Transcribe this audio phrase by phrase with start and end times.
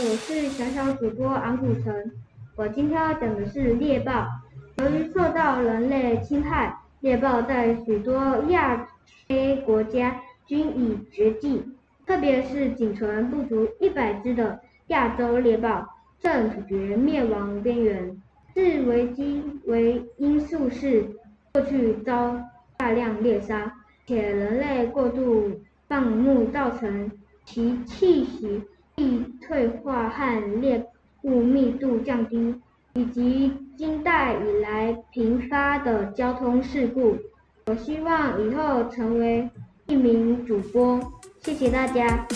[0.00, 1.92] 我是小小主播昂古城。
[2.54, 4.28] 我今天要讲的是猎豹。
[4.76, 8.16] 由于受到人类侵害，猎豹在许多
[8.50, 8.86] 亚
[9.26, 11.64] 非国家均已绝迹，
[12.06, 15.84] 特别是仅存不足一百只的亚洲猎豹
[16.20, 18.16] 正处于灭亡边缘。
[18.54, 21.04] 是危机为因素是
[21.52, 22.40] 过去遭
[22.76, 23.74] 大量猎杀，
[24.06, 27.10] 且人类过度放牧造成
[27.44, 28.62] 其气息
[28.98, 30.84] 易退化和猎
[31.22, 32.54] 物密度降低，
[32.94, 37.16] 以及近代以来频发的交通事故。
[37.66, 39.48] 我希望以后成为
[39.86, 41.00] 一名主播，
[41.40, 42.26] 谢谢大家。